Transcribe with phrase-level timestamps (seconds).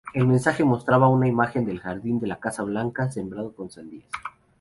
[0.15, 4.09] El mensaje mostraba una imagen del jardín de la Casa Blanca sembrado con sandías.